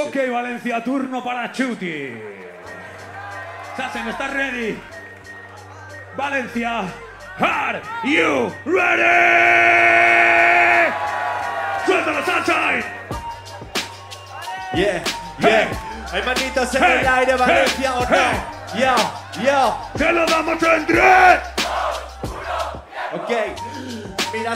[0.00, 2.16] Ok, Valencia, turno para Chuti.
[3.76, 4.80] Sassen, ¿estás ready?
[6.16, 6.84] Valencia,
[7.40, 9.02] are you ready?
[11.84, 12.84] ¡Suéltalo, Sunshine!
[14.74, 15.02] Yeah,
[15.40, 15.68] yeah.
[16.12, 18.78] Hay manitas en el aire, Valencia o no.
[18.78, 18.94] Yo,
[19.42, 19.78] yo.
[19.96, 21.40] ¡Te lo damos en tres!
[23.14, 23.30] Ok.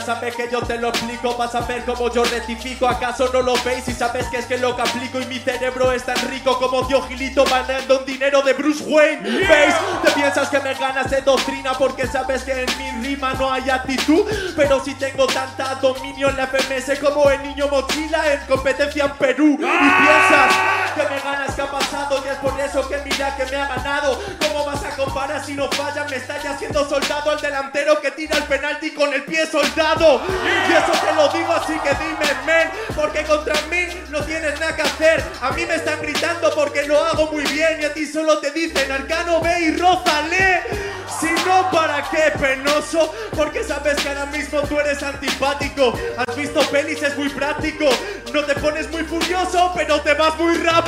[0.01, 2.87] Sabes que yo te lo explico, vas a ver cómo yo rectifico.
[2.87, 3.87] ¿Acaso no lo veis?
[3.87, 6.83] Y sabes que es que lo que aplico y mi cerebro es tan rico como
[6.83, 9.21] Dios Gilito mandando un dinero de Bruce Wayne.
[9.21, 9.75] ¿Veis?
[10.03, 13.69] Te piensas que me ganas de doctrina porque sabes que en mi rima no hay
[13.69, 14.25] actitud.
[14.55, 19.11] Pero si tengo tanta dominio en la FMS como el niño mochila en competencia en
[19.13, 19.53] Perú.
[19.53, 22.21] Y piensas que me ganas, ¿qué ha pasado?
[22.23, 24.19] Y es por eso que mira que me ha ganado.
[24.39, 26.05] ¿Cómo vas a comparar si no falla?
[26.05, 30.21] Me está ya siendo soldado al delantero que tira el penalti con el pie soldado.
[30.69, 34.75] Y eso te lo digo así que dime, men, porque contra mí no tienes nada
[34.75, 35.23] que hacer.
[35.41, 38.51] A mí me están gritando porque lo hago muy bien y a ti solo te
[38.51, 40.63] dicen, Arcano, ve y rózale.
[41.19, 42.33] Si no, ¿para qué?
[42.39, 45.93] Penoso, porque sabes que ahora mismo tú eres antipático.
[46.17, 47.85] Has visto pelis, es muy práctico.
[48.33, 50.82] No te pones muy furioso, pero te vas muy rápido.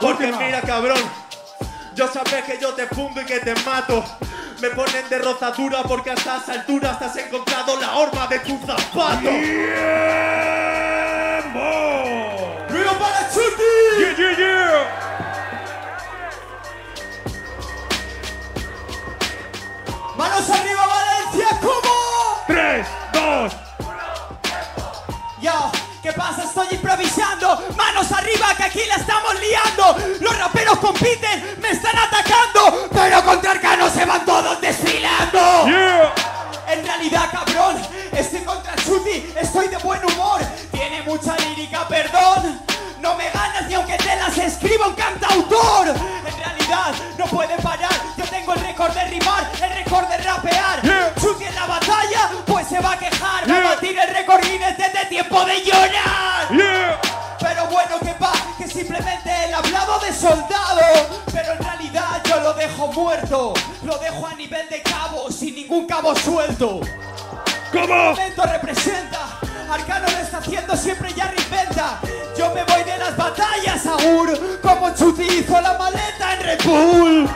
[0.00, 0.98] Porque mira, cabrón,
[1.94, 4.04] yo sabes que yo te fundo y que te mato.
[4.60, 8.40] Me ponen de rozadura porque a estas alturas te has encontrado la horma de
[28.76, 29.96] aquí la estamos liando.
[30.20, 32.88] Los raperos compiten, me están atacando.
[32.92, 35.66] Pero contra Arcano se van todos desfilando.
[35.66, 36.12] ¡Yeah!
[36.68, 37.80] En realidad, cabrón,
[38.12, 40.40] estoy contra Chuti, estoy de buen humor.
[40.72, 42.60] Tiene mucha lírica, perdón.
[43.00, 45.88] No me ganas ni aunque te las escriba un cantautor.
[45.88, 47.94] En realidad, no puede parar.
[48.16, 50.82] Yo tengo el récord de rimar, el récord de rapear.
[50.82, 51.14] Yeah.
[51.20, 53.48] Chuti en la batalla, pues se va a quejar.
[53.48, 53.74] Va a Yeah.
[53.74, 56.48] batir el récord Guinness desde tiempo de llorar.
[60.06, 60.80] De soldado.
[61.32, 63.54] Pero en realidad yo lo dejo muerto.
[63.84, 66.80] Lo dejo a nivel de cabo, sin ningún cabo suelto.
[67.72, 67.86] ¿Cómo?
[67.86, 69.38] momento representa.
[69.68, 72.00] Arcano lo está haciendo siempre ya reinventa.
[72.38, 77.30] Yo me voy de las batallas, Agur, como Chuti hizo la maleta en Red Bull.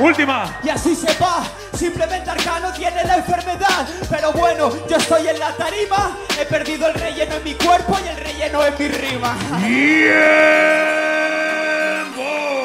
[0.00, 0.58] Última.
[0.64, 1.44] Y así se va.
[1.78, 3.86] Simplemente Arcano tiene la enfermedad.
[4.10, 6.16] Pero bueno, yo estoy en la tarima.
[6.38, 9.36] He perdido el relleno en mi cuerpo y el relleno en mi rima.
[9.64, 11.23] ¡Tiempo!
[12.16, 12.63] ¡Hey!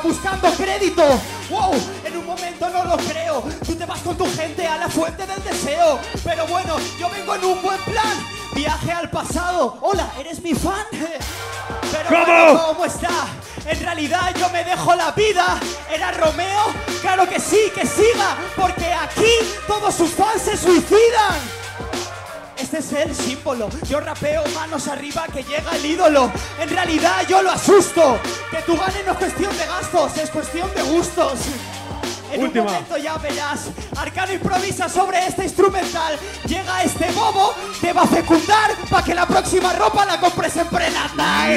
[0.00, 1.02] Buscando crédito.
[1.50, 1.72] Wow,
[2.04, 3.42] en un momento no lo creo.
[3.64, 5.98] Tú te vas con tu gente a la fuente del deseo.
[6.24, 8.26] Pero bueno, yo vengo en un buen plan.
[8.54, 9.78] Viaje al pasado.
[9.82, 10.86] Hola, ¿eres mi fan?
[10.90, 12.24] Pero ¿Cómo?
[12.26, 13.26] bueno, ¿cómo está?
[13.66, 15.58] En realidad yo me dejo la vida.
[15.90, 16.64] ¿Era Romeo?
[17.00, 18.36] Claro que sí, que siga.
[18.56, 19.32] Porque aquí
[19.66, 21.38] todos sus fans se suicidan.
[22.70, 23.70] Este es el símbolo.
[23.88, 26.30] Yo rapeo manos arriba que llega el ídolo.
[26.60, 28.20] En realidad yo lo asusto.
[28.50, 31.38] Que tú ganes no es cuestión de gastos, es cuestión de gustos.
[32.30, 32.66] En Última.
[32.66, 33.68] un momento ya verás.
[33.96, 36.18] Arcano improvisa sobre este instrumental.
[36.44, 40.66] Llega este bobo, te va a fecundar para que la próxima ropa la compres en
[40.66, 41.48] prenatal.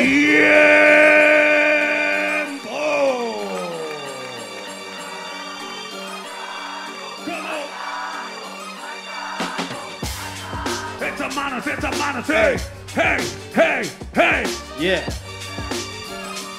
[12.27, 12.55] ¡Hey!
[12.95, 13.17] ¡Hey!
[13.55, 13.91] ¡Hey!
[14.13, 14.43] ¡Hey!
[14.79, 15.03] Yeah,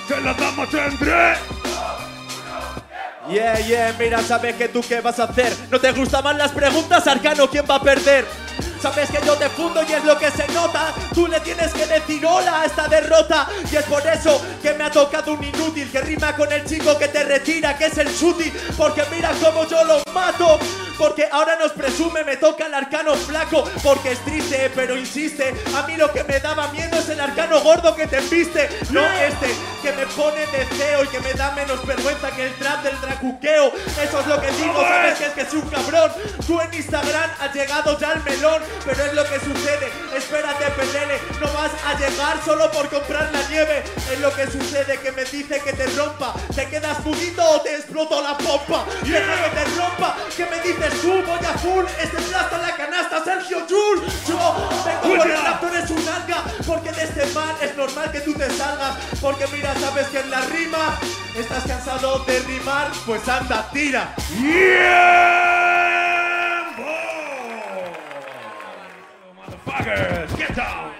[0.08, 1.38] ¡Se las damos en tres!
[3.30, 3.94] yeah, yeah.
[3.98, 5.52] Mira, sabes que tú qué vas a hacer.
[5.70, 7.48] ¿No te gustan las preguntas, Arcano?
[7.48, 8.24] ¿Quién va a perder?
[8.80, 10.92] Sabes que yo te fundo y es lo que se nota.
[11.14, 13.48] Tú le tienes que decir hola a esta derrota.
[13.70, 16.98] Y es por eso que me ha tocado un inútil que rima con el chico
[16.98, 18.52] que te retira, que es el chuti.
[18.76, 20.58] Porque mira cómo yo lo mato.
[21.02, 23.64] Porque ahora nos presume, me toca el arcano flaco.
[23.82, 25.52] Porque es triste, pero insiste.
[25.74, 28.68] A mí lo que me daba miedo es el arcano gordo que te viste.
[28.90, 29.48] No este.
[29.82, 33.72] Que me pone deseo y que me da menos vergüenza que el trap del dracuqueo.
[34.00, 35.18] Eso es lo que digo, ¿Cómo sabes es?
[35.18, 36.12] que es que soy un cabrón.
[36.46, 39.90] Tú en Instagram has llegado ya al melón, pero es lo que sucede.
[40.16, 43.82] Espérate, pelele, no vas a llegar solo por comprar la nieve.
[44.12, 46.34] Es lo que sucede, que me dice que te rompa.
[46.54, 48.84] ¿Te quedas pudito o te exploto la pompa?
[49.02, 52.76] Deja que te rompa, que me dices tú, voy a full, este plato en la
[52.76, 54.02] canasta, Sergio Jul.
[54.28, 54.38] Yo
[54.84, 58.20] vengo con el rap, tú eres un alga, porque de este mal es normal que
[58.20, 58.96] tú te salgas.
[59.20, 60.98] Porque mira, sabes que en la rima
[61.36, 64.14] estás cansado de rimar, pues anda, tira.
[64.28, 64.52] ¡Tiempo!
[69.36, 70.92] Motherfuckers, get down!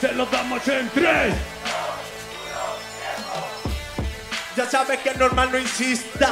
[0.00, 1.53] Se lo damos en tres.
[4.64, 6.30] Ya sabes que es normal no insista.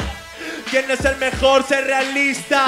[0.71, 1.63] ¿Quién es el mejor?
[1.65, 2.65] Ser realista.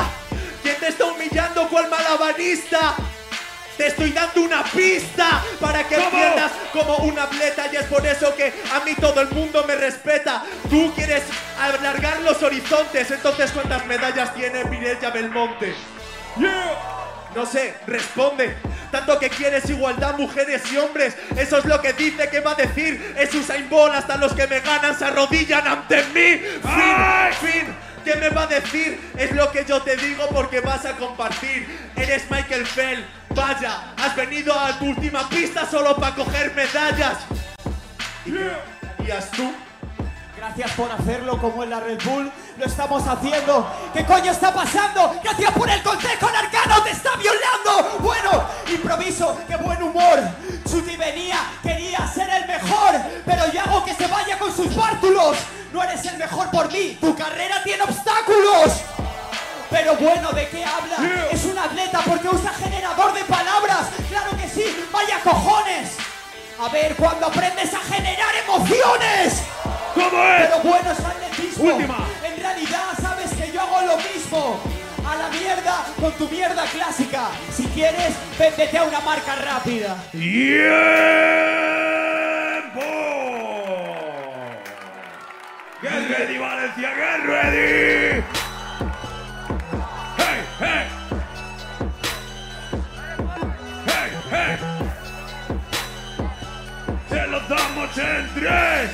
[0.63, 2.95] ¿Quién te está humillando cual malabarista?
[3.79, 6.07] Te estoy dando una pista para que ¿Cómo?
[6.09, 9.75] entiendas como un atleta y es por eso que a mí todo el mundo me
[9.75, 10.45] respeta.
[10.69, 11.23] Tú quieres
[11.59, 15.75] alargar los horizontes, entonces ¿cuántas medallas tiene Mireia Belmonte?
[17.35, 18.57] No sé, responde.
[18.91, 21.17] Tanto que quieres igualdad, mujeres y hombres.
[21.37, 23.15] Eso es lo que dice que va a decir.
[23.19, 23.95] Es Usain Bolt.
[23.95, 26.41] Hasta los que me ganan se arrodillan ante mí.
[26.65, 27.33] ¡Ay!
[27.41, 27.75] Fin, fin.
[28.05, 29.01] ¿Qué me va a decir?
[29.17, 31.67] Es lo que yo te digo porque vas a compartir.
[31.97, 33.05] Eres Michael Fell.
[33.31, 37.19] Vaya, has venido a tu última pista solo para coger medallas.
[38.27, 38.35] ¿Y
[39.01, 39.53] harías tú?
[40.37, 43.67] Gracias por hacerlo como en la Red Bull lo estamos haciendo.
[43.95, 45.19] ¿Qué coño está pasando?
[45.23, 46.37] Gracias por el consejo, el
[66.75, 69.43] ver, cuando aprendes a generar emociones.
[69.95, 70.41] ¿Cómo es?
[70.43, 71.65] Pero bueno, es atletismo.
[71.65, 72.09] Última.
[72.25, 74.61] En realidad sabes que yo hago lo mismo.
[75.09, 77.29] A la mierda con tu mierda clásica.
[77.55, 79.97] Si quieres, véndete a una marca rápida.
[80.11, 80.35] ¡Tiempo!
[85.81, 86.91] ¡Get ready, Valencia!
[86.97, 88.14] ¡Get ready!
[97.95, 98.91] Damos en tres!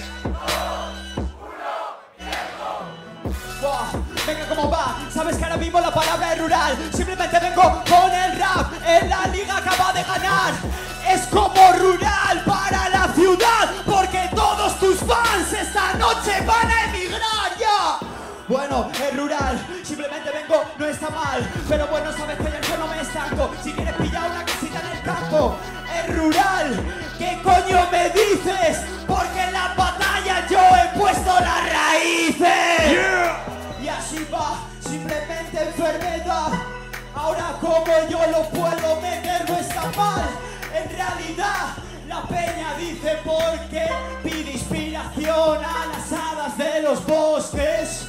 [3.61, 3.93] Buah,
[4.27, 4.97] Venga, ¿cómo va?
[5.13, 6.77] Sabes que ahora mismo la palabra es rural.
[6.95, 8.73] Simplemente vengo con el rap.
[8.87, 10.55] En la liga acaba de ganar.
[11.09, 13.71] Es como rural para la ciudad.
[13.85, 17.99] Porque todos tus fans esta noche van a emigrar ya.
[18.49, 23.01] Bueno, es rural, simplemente vengo, no está mal Pero bueno, sabes que yo no me
[23.01, 25.57] estanco Si quieres pillar una casita en el campo
[25.95, 26.85] Es rural,
[27.31, 28.79] ¿qué coño me dices?
[29.07, 33.45] Porque en la batalla yo he puesto las raíces ¡Yeah!
[33.83, 36.53] y así va, simplemente enfermedad.
[37.15, 40.29] Ahora como yo lo puedo meter no está mal.
[40.75, 41.75] En realidad,
[42.09, 43.89] la peña dice porque
[44.23, 48.07] pide inspiración a las hadas de los bosques.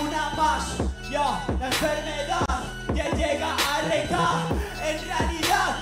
[0.00, 0.64] Una más,
[1.10, 2.46] ya, la enfermedad
[2.94, 4.28] ya llega a reca.
[4.84, 5.76] En realidad,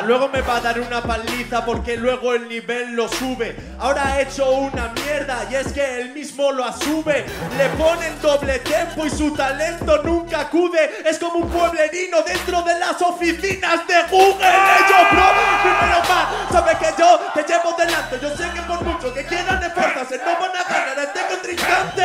[0.00, 3.54] luego me va a dar una paliza porque luego el nivel lo sube.
[3.78, 7.24] Ahora ha hecho una mierda y es que él mismo lo asume.
[7.58, 11.02] Le ponen doble tempo y su talento nunca acude.
[11.04, 14.46] Es como un pueblerino dentro de las oficinas de Google.
[14.46, 15.24] Ellos, bro,
[15.62, 16.52] primero más.
[16.52, 18.18] Sabes que yo te llevo delante.
[18.20, 22.02] Yo sé que por mucho que quieran esforzarse, no van a ganar a este contrincante.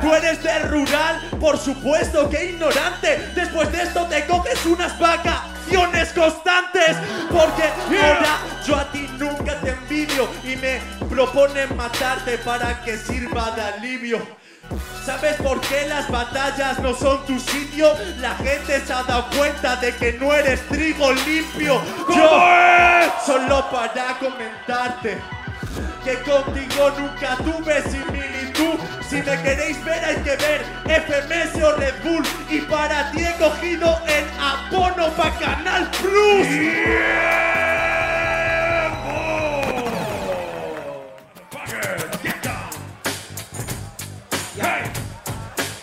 [0.00, 3.30] Tú eres de rural, por supuesto que ignorante.
[3.34, 4.92] Después de esto te coges unas
[6.16, 6.96] constantes.
[7.30, 13.50] Porque ahora yo a ti nunca te envidio y me proponen matarte para que sirva
[13.52, 14.26] de alivio.
[15.04, 17.92] ¿Sabes por qué las batallas no son tu sitio?
[18.18, 21.80] La gente se ha dado cuenta de que no eres trigo limpio.
[22.06, 23.12] ¿Cómo es?
[23.24, 25.18] Solo para comentarte
[26.04, 27.82] que contigo nunca tuve
[29.08, 33.32] Si me queréis ver hay que ver FMS o Red Bull y para ti he
[33.34, 36.46] cogido el abono para Canal Plus.
[44.58, 44.90] Hey,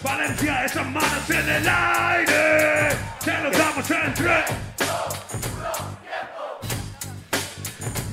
[0.01, 2.89] Valencia, esas manos en el aire.
[3.23, 4.72] Se los damos en tres.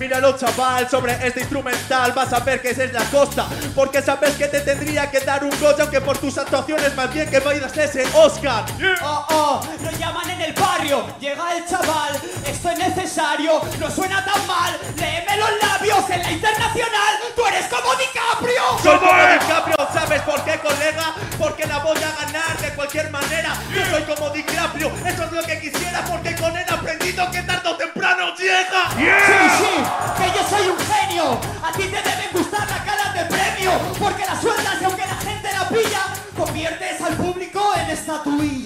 [0.00, 4.34] Míralo chaval, sobre este instrumental vas a ver que esa es la costa Porque sabes
[4.34, 7.76] que te tendría que dar un Goya Aunque por tus actuaciones más bien que vayas
[7.76, 8.64] ese Oscar.
[9.02, 14.24] Oh, oh, lo llaman en el barrio, llega el chaval, esto es necesario, no suena
[14.24, 14.78] tan mal,
[15.30, 18.62] léeme los labios en la internacional, tú eres como DiCaprio.
[18.82, 19.22] Soy ¿Cómo como?
[19.22, 21.14] DiCaprio, ¿sabes por qué, colega?
[21.38, 23.54] Porque la voy a ganar de cualquier manera.
[23.74, 27.42] Yo soy como DiCaprio, eso es lo que quisiera, porque con él he aprendido que
[27.42, 28.90] tarde o temprano llega.
[28.96, 29.58] Sí, Yeah.
[29.58, 30.76] sí, que yo soy un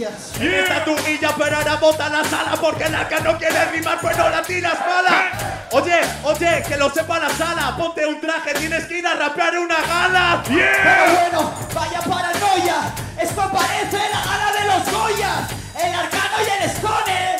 [0.04, 0.40] estatuillas.
[0.40, 4.28] En esta pero ahora bota la sala, porque la que no quiere rimar, pues no
[4.28, 5.30] la tiras mala.
[5.70, 9.58] Oye, oye, que lo sepa la sala, ponte un traje, tienes que ir a rapear
[9.58, 10.42] una gala.
[10.44, 11.28] Pero Yeah.
[11.30, 15.50] bueno, vaya paranoia, esto parece la gala de los Goyas,
[15.82, 17.36] el Arcano y el Escone,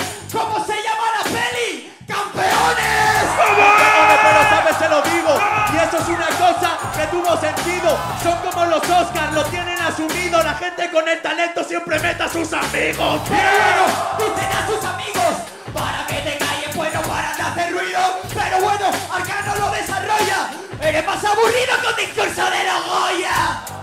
[5.94, 7.96] Es una cosa que tuvo sentido.
[8.22, 10.42] Son como los Oscars, lo tienen asumido.
[10.42, 13.20] La gente con el talento siempre mete a sus amigos.
[13.28, 13.84] Pero
[14.18, 15.34] dicen a sus amigos
[15.72, 18.00] para que te calles, bueno, para de hacer ruido.
[18.34, 20.50] Pero bueno, Arcano lo desarrolla.
[20.80, 23.73] Eres más aburrido que un discurso de los Goya.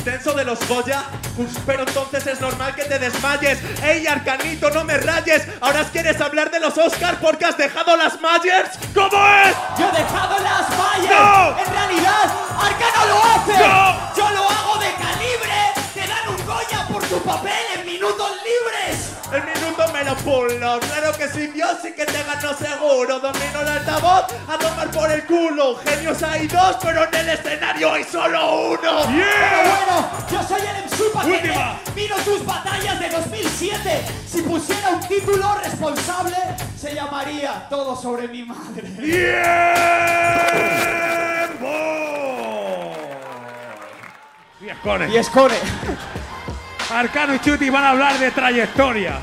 [0.00, 1.04] Intenso de los Goya.
[1.66, 3.58] Pero entonces es normal que te desmayes.
[3.82, 5.46] Ey, Arcanito, no me rayes.
[5.60, 8.78] Ahora quieres hablar de los Oscars porque has dejado las Myers.
[8.94, 9.54] ¿Cómo es?
[9.78, 11.10] Yo he dejado las vallas.
[11.10, 11.58] ¡No!
[11.58, 13.52] En realidad, Arcano lo hace.
[13.52, 14.16] ¡No!
[14.16, 15.74] Yo lo hago de calibre.
[15.92, 19.10] Te dan un Goya por tu papel en minutos libres.
[19.34, 19.69] El minuto
[20.00, 20.80] me lo pulo.
[20.80, 23.20] Claro que sí, Dios sí que te ganó seguro.
[23.20, 25.76] Domino el altavoz a tomar por el culo.
[25.84, 28.78] Genios hay dos, pero en el escenario hay solo uno.
[28.80, 29.62] Pero Yeah.
[29.86, 31.54] bueno, yo soy el MC paquete.
[31.94, 34.04] Miro tus batallas de 2007.
[34.26, 36.36] Si pusiera un título responsable,
[36.78, 38.82] se llamaría Todo sobre mi madre.
[38.82, 39.26] Tiempo.
[44.60, 45.08] Y Escone.
[45.08, 45.54] Y Escone.
[46.92, 49.18] Arcano y Chuti van a hablar de trayectoria.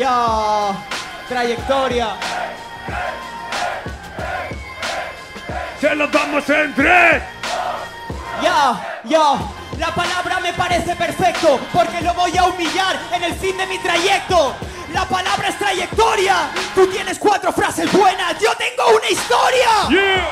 [0.00, 0.72] Ya,
[1.28, 2.16] trayectoria.
[5.78, 7.22] Se los damos en tres.
[8.42, 9.34] Ya, ya.
[9.78, 13.76] La palabra me parece perfecto porque lo voy a humillar en el fin de mi
[13.78, 14.54] trayecto.
[14.94, 16.48] La palabra es trayectoria.
[16.74, 18.38] Tú tienes cuatro frases buenas.
[18.40, 19.68] Yo tengo una historia.
[19.90, 20.28] Yeah.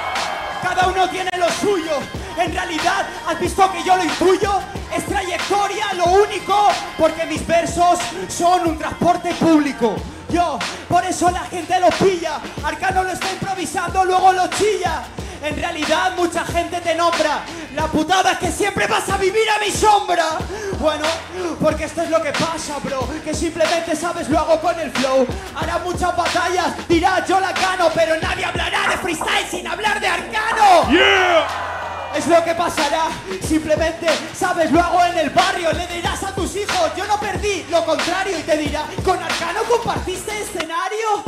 [0.63, 1.99] Cada uno tiene lo suyo.
[2.39, 4.78] En realidad, ¿has visto que yo lo intuyo?
[4.95, 6.69] Es trayectoria lo único,
[6.99, 9.97] porque mis versos son un transporte público.
[10.31, 12.41] Yo, por eso la gente lo pilla.
[12.63, 15.05] Arcano lo está improvisando, luego lo chilla.
[15.43, 17.43] En realidad, mucha gente te nombra.
[17.75, 20.25] La putada es que siempre vas a vivir a mi sombra.
[20.81, 21.05] Bueno,
[21.61, 23.09] porque esto es lo que pasa, bro.
[23.25, 25.27] Que simplemente sabes, lo hago con el flow.
[25.55, 30.09] Hará muchas batallas, dirá yo la gano, pero nadie hablará de freestyle sin hablar de
[30.09, 30.91] Arcano.
[30.91, 31.78] Yeah.
[32.17, 33.09] Es lo que pasará.
[33.47, 35.73] Simplemente, sabes, lo hago en el barrio.
[35.73, 37.65] Le dirás a tus hijos, yo no perdí.
[37.71, 41.23] Lo contrario, y te dirá, ¿con Arcano compartiste escenario?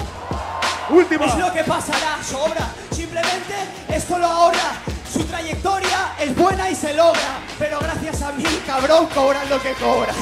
[0.89, 1.27] Última.
[1.27, 2.69] Es lo que pasará, sobra.
[2.91, 3.55] Simplemente,
[3.89, 4.73] esto lo ahorra.
[5.13, 7.41] Su trayectoria es buena y se logra.
[7.59, 10.17] Pero gracias a mí, cabrón, cobran lo que cobran.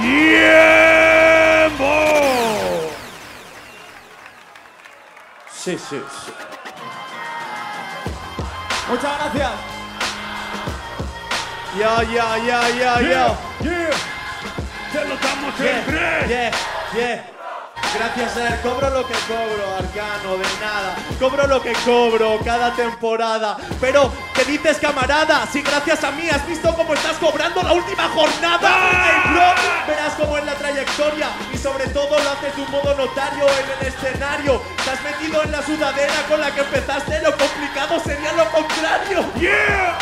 [0.00, 1.08] Tiempo.
[5.52, 6.32] Sí, sí, sí.
[8.88, 9.77] Muchas gracias.
[11.76, 13.00] Ya, ya, ya, Yeah.
[13.00, 13.36] ya.
[13.60, 13.90] Yeah.
[14.92, 16.28] Se los damos Yeah, en tres.
[16.28, 16.50] yeah,
[16.94, 17.24] yeah.
[17.94, 20.94] Gracias a él cobro lo que cobro, Arcano, de nada.
[21.18, 23.56] Cobro lo que cobro cada temporada.
[23.80, 25.46] Pero, ¿qué dices, camarada?
[25.50, 28.70] Si gracias a mí has visto cómo estás cobrando la última jornada.
[29.32, 29.54] Bro,
[29.88, 31.28] verás cómo es la trayectoria.
[31.52, 34.62] Y sobre todo lo haces de un modo notario en el escenario.
[34.84, 37.22] Te has metido en la sudadera con la que empezaste.
[37.22, 39.24] Lo complicado sería lo contrario.
[39.38, 39.98] Yeah.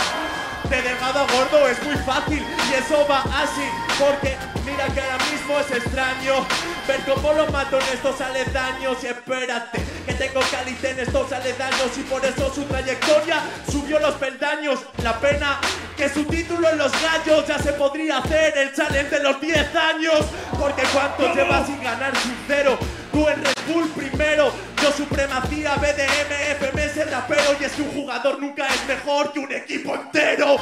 [0.70, 3.62] De delgado a gordo es muy fácil y eso va así
[4.00, 6.44] Porque mira que ahora mismo es extraño
[6.88, 11.96] Ver cómo lo mato en estos aledaños Y espérate, que tengo calidad en estos aledaños
[11.96, 14.80] Y por eso su trayectoria subió los peldaños.
[15.04, 15.60] La pena
[15.96, 19.76] que su título en los gallos Ya se podría hacer el challenge de los 10
[19.76, 20.26] años
[20.58, 22.76] Porque cuánto llevas sin ganar sin cero
[23.12, 24.52] Tú en Red Bull primero
[24.86, 29.50] Yo supremacía, BDM, FMS, rapero Y es que un jugador nunca es mejor que un
[29.50, 30.58] equipo entero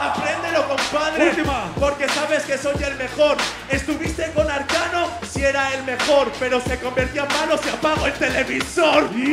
[0.00, 1.28] Apréndelo, compadre.
[1.28, 1.70] Última.
[1.78, 3.36] Porque sabes que soy el mejor.
[3.68, 8.12] Estuviste con Arcano si era el mejor, pero se convertía en malo si apago el
[8.14, 9.10] televisor.
[9.10, 9.30] Tiempo.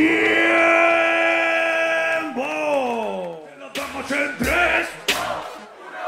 [3.58, 5.11] Los damos en tres.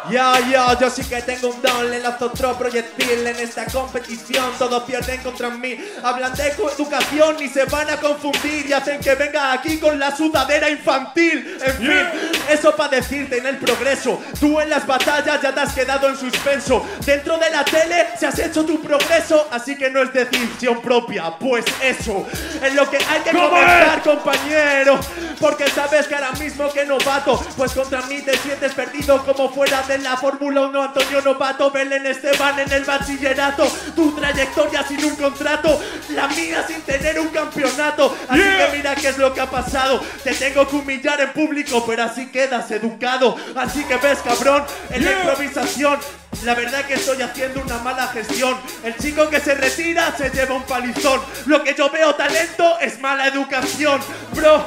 [0.10, 4.52] Ya, ya, yo sí que tengo un don, le lanzo otro proyectil en esta competición.
[4.60, 5.78] Todos pierden contra mí.
[6.04, 10.16] Hablan de educación y se van a confundir y hacen que venga aquí con la
[10.16, 11.58] sudadera infantil.
[11.64, 12.08] En fin,
[12.50, 14.22] eso para decirte en el progreso.
[14.40, 16.86] Tú en las batallas ya te has quedado en suspenso.
[17.06, 21.32] Dentro de la tele se has hecho tu progreso, así que no es decisión propia.
[21.40, 22.26] Pues eso
[22.62, 24.04] es lo que hay que ¿Cómo comentar, es?
[24.04, 25.00] compañero.
[25.40, 29.82] Porque sabes que ahora mismo que novato, pues contra mí te sientes perdido como fuera
[29.84, 30.82] de la Fórmula 1.
[30.82, 33.68] Antonio Novato, Belén Esteban en el bachillerato.
[33.96, 38.16] Tu trayectoria sin un contrato, la mía sin tener un campeonato.
[38.28, 38.72] Así Yeah.
[38.72, 40.02] que mira qué es lo que ha pasado.
[40.24, 43.36] Te tengo que humillar en público, pero así quedas educado.
[43.56, 46.00] Así que ves, cabrón, en la improvisación.
[46.44, 48.58] La verdad que estoy haciendo una mala gestión.
[48.84, 51.22] El chico que se retira se lleva un palizón.
[51.46, 54.02] Lo que yo veo talento es mala educación,
[54.34, 54.66] bro.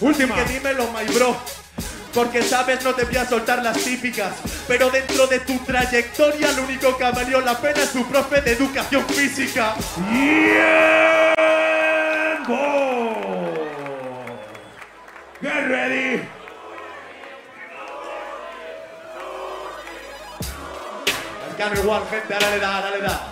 [0.00, 0.34] Última.
[0.34, 1.61] Que dímelo, my bro.
[2.12, 4.34] Porque sabes, no te voy a soltar las típicas.
[4.68, 8.52] Pero dentro de tu trayectoria, lo único que valió la pena es tu profe de
[8.52, 9.74] educación física.
[9.94, 10.92] Tiempo.
[15.40, 16.22] Get ready.
[21.50, 23.28] Arcano igual, gente, ahora le da, ahora le da.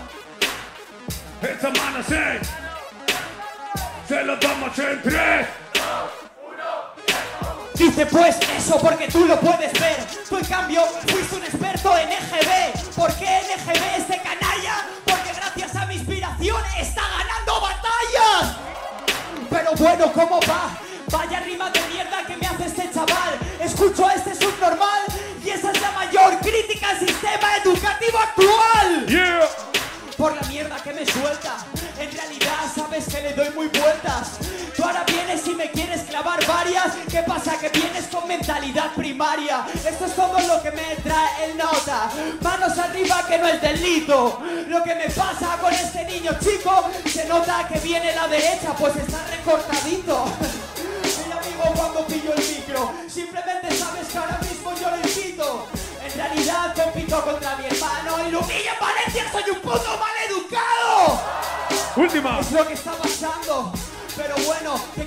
[1.43, 2.41] Esta mano se.
[4.09, 5.60] Se lo damos en tres.
[7.81, 9.97] Dice pues eso porque tú lo puedes ver.
[10.29, 12.95] Tú en cambio fuiste un experto en EGB.
[12.95, 14.85] ¿Por qué EGB este canalla?
[15.07, 18.57] Porque gracias a mi inspiración está ganando batallas.
[19.49, 20.77] Pero bueno, ¿cómo va?
[21.11, 23.39] Vaya rima de mierda que me hace este chaval.
[23.59, 25.03] Escucho a este subnormal
[25.43, 29.49] y esa es la mayor crítica al sistema educativo actual Yeah.
[30.19, 31.57] por la mierda que me suelta.
[31.99, 34.39] En realidad sabes que le doy muy vueltas.
[34.81, 36.95] Tú ahora vienes y me quieres clavar varias.
[37.11, 37.59] ¿Qué pasa?
[37.59, 39.67] Que vienes con mentalidad primaria.
[39.75, 42.11] Esto es todo lo que me trae el nota.
[42.41, 44.41] Manos arriba que no es delito.
[44.69, 48.97] Lo que me pasa con este niño chico, se nota que viene la derecha, pues
[48.97, 50.25] está recortadito.
[51.27, 55.69] Mi amigo cuando pillo el micro, simplemente sabes que ahora mismo yo lo invito.
[56.03, 61.21] En realidad compito contra mi hermano y lo humilla en Valencia, soy un puto maleducado.
[61.97, 62.41] Última.
[62.41, 62.93] Es lo que está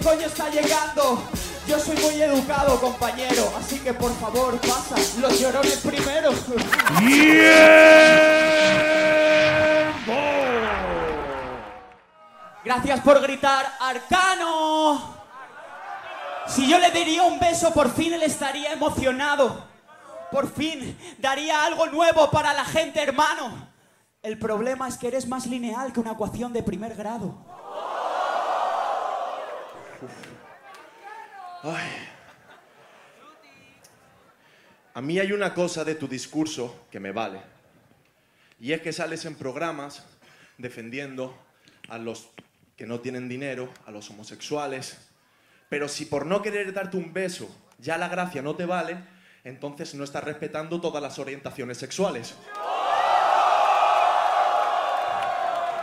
[0.03, 1.23] coño está llegando?
[1.67, 6.31] Yo soy muy educado, compañero, así que por favor pasa los llorones primero.
[12.65, 15.13] Gracias por gritar, Arcano.
[16.47, 19.65] Si yo le daría un beso, por fin él estaría emocionado.
[20.31, 23.69] Por fin daría algo nuevo para la gente, hermano.
[24.21, 27.52] El problema es que eres más lineal que una ecuación de primer grado.
[34.93, 37.39] A mí hay una cosa de tu discurso que me vale.
[38.59, 40.03] Y es que sales en programas
[40.57, 41.37] defendiendo
[41.89, 42.29] a los
[42.77, 44.97] que no tienen dinero, a los homosexuales.
[45.69, 48.97] Pero si por no querer darte un beso ya la gracia no te vale,
[49.43, 52.35] entonces no estás respetando todas las orientaciones sexuales.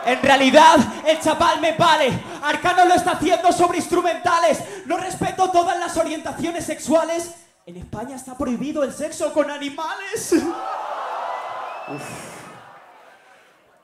[0.07, 2.11] En realidad, el chaval me vale.
[2.43, 4.63] Arcano lo está haciendo sobre instrumentales.
[4.87, 7.35] No respeto todas las orientaciones sexuales.
[7.67, 10.35] En España está prohibido el sexo con animales.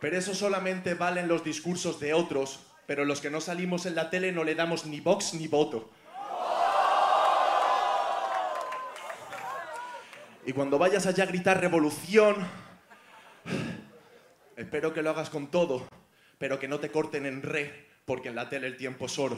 [0.00, 3.94] Pero eso solamente vale en los discursos de otros, pero los que no salimos en
[3.94, 5.90] la tele no le damos ni vox ni voto.
[10.44, 12.36] Y cuando vayas allá a gritar revolución,
[14.56, 15.88] espero que lo hagas con todo,
[16.38, 19.36] pero que no te corten en re, porque en la tele el tiempo es oro.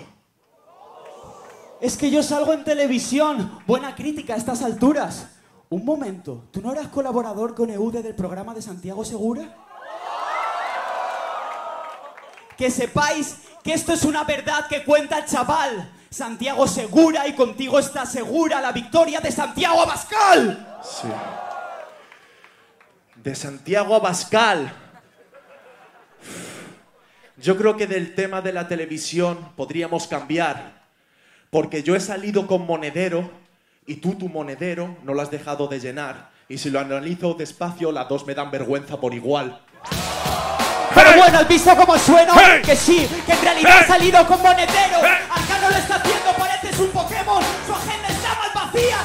[1.80, 3.60] Es que yo salgo en televisión.
[3.66, 5.28] Buena crítica a estas alturas.
[5.70, 9.54] Un momento, ¿tú no eras colaborador con EUDE del programa de Santiago Segura?
[12.56, 15.92] Que sepáis que esto es una verdad que cuenta el chaval.
[16.10, 20.80] Santiago Segura y contigo está segura la victoria de Santiago Abascal.
[20.82, 21.08] Sí.
[23.16, 24.87] De Santiago Abascal.
[27.40, 30.78] Yo creo que del tema de la televisión podríamos cambiar.
[31.50, 33.30] Porque yo he salido con monedero
[33.86, 36.30] y tú tu monedero no lo has dejado de llenar.
[36.48, 39.60] Y si lo analizo despacio, las dos me dan vergüenza por igual.
[40.94, 42.34] Pero bueno, ¿has visto cómo sueno?
[42.36, 42.60] Hey.
[42.64, 43.84] Que sí, que en realidad Hey.
[43.84, 44.98] ha salido con monedero.
[45.02, 45.26] Hey.
[45.30, 47.42] Arcano lo está haciendo, pareces un Pokémon.
[47.66, 48.98] Su agenda está más vacía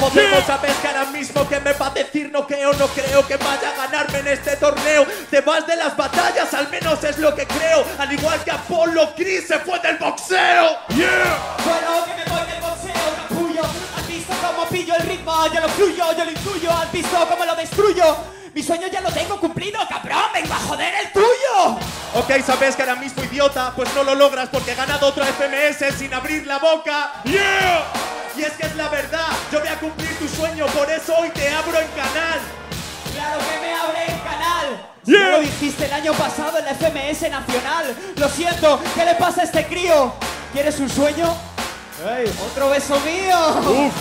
[0.00, 0.14] Podemos.
[0.14, 3.26] De Podemos sabes que ahora mismo que me va a decir no creo, no creo
[3.26, 5.06] que vaya a ganarme en este torneo.
[5.30, 7.84] Te vas de las batallas, al menos es lo que creo.
[7.98, 10.78] Al igual que Apolo Chris se fue del boxeo.
[10.88, 11.56] Yeah.
[11.64, 13.62] Bueno, que me voy del boxeo, capullo.
[13.96, 15.26] ¿Has visto cómo pillo el ritmo?
[15.52, 18.16] yo lo fluyo, yo lo intuyo, has visto cómo lo destruyo.
[18.54, 21.78] Mi sueño ya lo tengo cumplido, cabrón, vengo a joder el tuyo.
[22.14, 25.94] Ok, sabes que ahora mismo idiota, pues no lo logras porque he ganado otro FMS
[25.98, 27.20] sin abrir la boca.
[27.24, 27.84] Yeah.
[28.36, 31.30] Y es que es la verdad, yo voy a cumplir tu sueño, por eso hoy
[31.30, 32.38] te abro en canal.
[33.14, 34.90] Claro que me abre el canal.
[35.04, 35.20] Si Yeah.
[35.20, 37.96] Ya lo dijiste el año pasado en la FMS Nacional.
[38.16, 40.12] Lo siento, ¿qué le pasa a este crío?
[40.52, 41.34] ¿Quieres un sueño?
[42.18, 43.86] ¡Ey, otro beso mío!
[43.86, 43.94] Uf,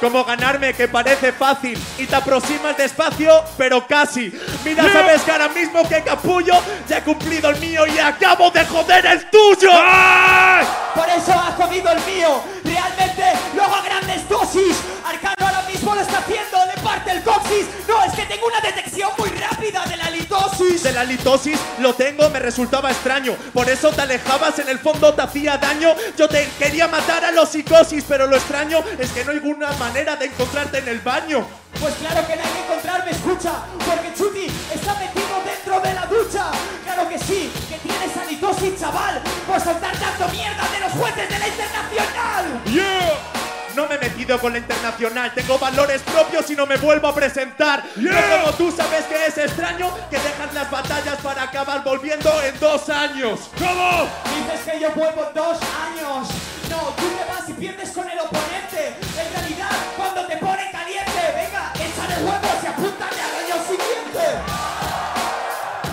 [0.00, 4.32] como ganarme que parece fácil y te aproximas despacio, pero casi.
[4.64, 4.92] Mira, Yeah.
[4.92, 6.54] sabes que ahora mismo que capullo
[6.88, 9.70] ya he cumplido el mío y acabo de joder el tuyo.
[9.72, 10.66] ¡Ay!
[10.94, 12.40] Por eso has comido el mío.
[12.64, 14.76] Realmente lo hago a grandes dosis.
[15.04, 16.55] Arcano ahora mismo lo está haciendo,
[16.86, 17.66] parte el coxis.
[17.88, 20.82] No, es que tengo una detección muy rápida de la litosis.
[20.84, 23.34] De la litosis lo tengo, me resultaba extraño.
[23.52, 25.94] Por eso te alejabas, en el fondo te hacía daño.
[26.16, 29.72] Yo te quería matar a los psicosis, pero lo extraño es que no hay ninguna
[29.72, 31.46] manera de encontrarte en el baño.
[31.80, 33.52] Pues claro que no hay que encontrarme, escucha,
[33.84, 36.50] porque Chuti está metido dentro de la ducha.
[36.84, 41.38] Claro que sí, que tienes halitosis, chaval, por soltar tanto mierda de los jueces de
[41.38, 42.64] la internacional.
[42.64, 43.45] Yeah.
[43.76, 47.14] No me he metido con la internacional, tengo valores propios y no me vuelvo a
[47.14, 47.82] presentar.
[47.94, 48.10] Yeah.
[48.10, 52.58] No como tú sabes que es extraño que dejas las batallas para acabar volviendo en
[52.58, 53.50] dos años.
[53.58, 54.08] ¿Cómo?
[54.34, 56.28] Dices que yo vuelvo en dos años.
[56.70, 58.96] No, tú te vas y pierdes con el oponente.
[59.20, 64.40] En realidad, cuando te ponen caliente, venga, échale huevos y apúntale al año siguiente.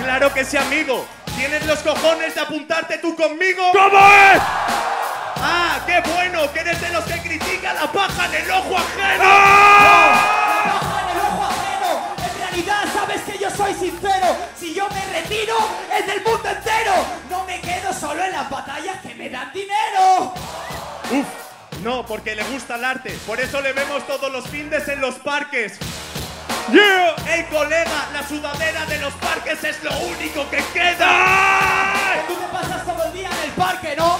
[0.01, 1.05] Claro que sí, amigo.
[1.35, 3.71] ¿Tienes los cojones de apuntarte tú conmigo?
[3.73, 4.41] ¿Cómo es?
[5.45, 6.51] ¡Ah, qué bueno!
[6.53, 9.23] Que eres de los que critica la paja en el ojo ajeno.
[9.23, 10.63] ¡Ah!
[10.65, 12.01] Baja en el ojo ajeno.
[12.25, 14.37] En realidad, sabes que yo soy sincero.
[14.57, 15.55] Si yo me retiro,
[15.99, 16.93] es del mundo entero.
[17.29, 20.33] No me quedo solo en las batallas que me dan dinero.
[21.11, 21.27] Uf,
[21.81, 23.11] no, porque le gusta el arte.
[23.27, 25.77] Por eso le vemos todos los findes en los parques.
[26.71, 27.15] Yeah.
[27.27, 28.07] ¡Ey, colega!
[28.13, 32.23] La sudadera de los parques es lo único que queda.
[32.25, 34.17] Tú te pasas todo el día en el parque, ¿no?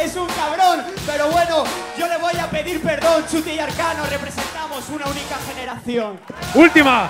[0.00, 0.84] Es un cabrón.
[1.06, 1.64] Pero bueno,
[1.98, 4.04] yo le voy a pedir perdón, Chuti y Arcano.
[4.06, 6.20] Representamos una única generación.
[6.54, 7.08] Última.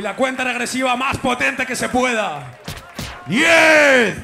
[0.00, 2.42] Y la cuenta regresiva más potente que se pueda.
[3.26, 4.16] 10.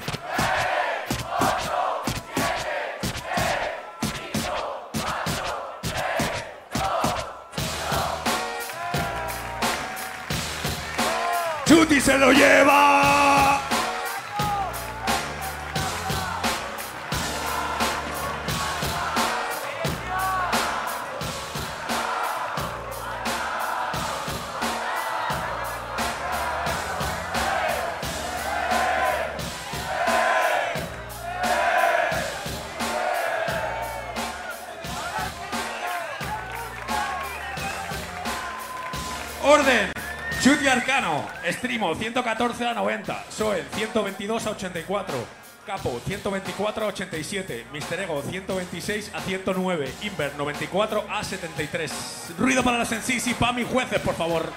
[11.66, 13.25] Chuti se lo lleva.
[40.76, 41.26] Arcano.
[41.42, 43.24] Estrimo 114 a 90.
[43.30, 45.26] Soel 122 a 84.
[45.64, 47.66] Capo 124 a 87.
[47.72, 49.92] Mister Ego 126 a 109.
[50.02, 52.34] Inver 94 a 73.
[52.38, 54.52] Ruido para las en sí, para mis jueces, por favor.